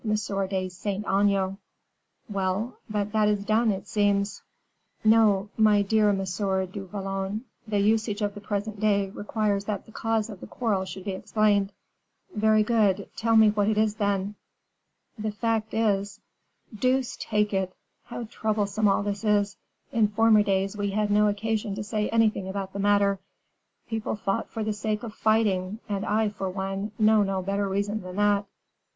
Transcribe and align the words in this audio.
de 0.03 0.67
Saint 0.71 1.05
Aignan." 1.05 1.59
"Well, 2.27 2.79
but 2.89 3.11
that 3.11 3.27
is 3.27 3.45
done, 3.45 3.69
it 3.69 3.85
seems." 3.87 4.41
"No, 5.03 5.49
my 5.57 5.83
dear 5.83 6.09
M. 6.09 6.23
du 6.65 6.87
Vallon, 6.91 7.45
the 7.67 7.77
usage 7.77 8.23
of 8.23 8.33
the 8.33 8.41
present 8.41 8.79
day 8.79 9.11
requires 9.11 9.65
that 9.65 9.85
the 9.85 9.91
cause 9.91 10.27
of 10.27 10.39
the 10.39 10.47
quarrel 10.47 10.85
should 10.85 11.03
be 11.03 11.11
explained." 11.11 11.71
"Very 12.35 12.63
good. 12.63 13.11
Tell 13.15 13.35
me 13.35 13.51
what 13.51 13.67
it 13.69 13.77
is, 13.77 13.93
then." 13.97 14.33
"The 15.19 15.31
fact 15.31 15.71
is" 15.71 16.19
"Deuce 16.75 17.15
take 17.19 17.53
it! 17.53 17.71
how 18.05 18.23
troublesome 18.23 18.87
all 18.87 19.03
this 19.03 19.23
is! 19.23 19.55
In 19.91 20.07
former 20.07 20.41
days 20.41 20.75
we 20.75 20.89
had 20.89 21.11
no 21.11 21.27
occasion 21.27 21.75
to 21.75 21.83
say 21.83 22.09
anything 22.09 22.47
about 22.47 22.73
the 22.73 22.79
matter. 22.79 23.19
People 23.87 24.15
fought 24.15 24.49
for 24.49 24.63
the 24.63 24.73
sake 24.73 25.03
of 25.03 25.13
fighting; 25.13 25.77
and 25.87 26.03
I, 26.07 26.29
for 26.29 26.49
one, 26.49 26.91
know 26.97 27.21
no 27.21 27.43
better 27.43 27.69
reason 27.69 28.01
than 28.01 28.15
that." 28.15 28.47